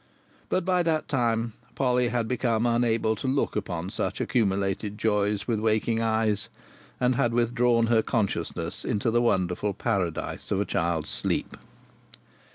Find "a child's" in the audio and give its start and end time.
10.59-11.09